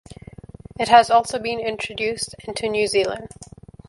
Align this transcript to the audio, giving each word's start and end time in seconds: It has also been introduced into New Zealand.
It 0.79 0.87
has 0.87 1.11
also 1.11 1.37
been 1.37 1.59
introduced 1.59 2.33
into 2.47 2.67
New 2.67 2.87
Zealand. 2.87 3.27